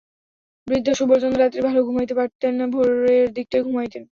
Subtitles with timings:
[0.67, 4.03] বৃদ্ধ সুবলচন্দ্র রাত্রে ভালো ঘুমাইতে পারিতেন না, ভোরের দিকটায় ঘুমাইতেন।